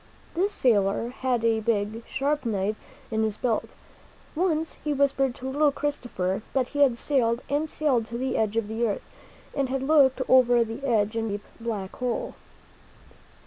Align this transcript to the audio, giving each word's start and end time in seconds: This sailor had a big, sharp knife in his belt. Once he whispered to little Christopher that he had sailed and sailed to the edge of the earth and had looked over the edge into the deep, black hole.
This 0.33 0.51
sailor 0.51 1.09
had 1.09 1.45
a 1.45 1.59
big, 1.59 2.01
sharp 2.07 2.43
knife 2.43 2.75
in 3.11 3.21
his 3.21 3.37
belt. 3.37 3.75
Once 4.33 4.77
he 4.83 4.93
whispered 4.95 5.35
to 5.35 5.47
little 5.47 5.71
Christopher 5.71 6.41
that 6.53 6.69
he 6.69 6.79
had 6.79 6.97
sailed 6.97 7.43
and 7.51 7.69
sailed 7.69 8.07
to 8.07 8.17
the 8.17 8.35
edge 8.35 8.57
of 8.57 8.67
the 8.67 8.87
earth 8.87 9.03
and 9.53 9.69
had 9.69 9.83
looked 9.83 10.23
over 10.27 10.63
the 10.63 10.83
edge 10.83 11.15
into 11.15 11.33
the 11.33 11.37
deep, 11.37 11.45
black 11.59 11.97
hole. 11.97 12.33